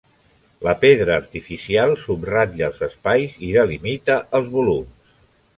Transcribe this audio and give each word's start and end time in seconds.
La 0.67 0.71
pedra 0.85 1.17
artificial 1.23 1.93
subratlla 2.05 2.71
els 2.71 2.81
espais 2.89 3.39
i 3.49 3.53
delimita 3.59 4.21
els 4.41 4.53
volums. 4.59 5.17